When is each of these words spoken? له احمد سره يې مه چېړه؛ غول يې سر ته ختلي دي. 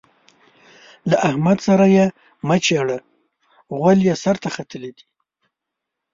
له 1.09 1.15
احمد 1.29 1.57
سره 1.67 1.85
يې 1.95 2.05
مه 2.47 2.57
چېړه؛ 2.65 2.99
غول 3.77 3.99
يې 4.07 4.13
سر 4.23 4.35
ته 4.43 4.49
ختلي 4.55 4.91
دي. 4.97 5.05